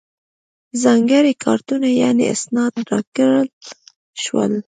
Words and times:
ځانګړي 0.83 1.33
کارتونه 1.43 1.87
یعنې 2.01 2.23
اسناد 2.35 2.73
راکړل 2.91 3.47
شول. 4.23 4.51